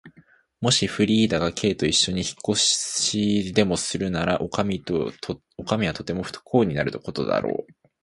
[0.61, 7.71] もしフリーダが Ｋ といっしょに引っ越しでもするなら、おかみはとても不幸になることだろう。